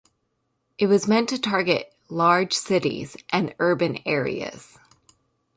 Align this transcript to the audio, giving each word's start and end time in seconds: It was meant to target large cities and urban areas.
It 0.79 0.87
was 0.87 1.07
meant 1.07 1.29
to 1.29 1.37
target 1.37 1.93
large 2.09 2.53
cities 2.53 3.15
and 3.29 3.53
urban 3.59 3.99
areas. 4.03 4.79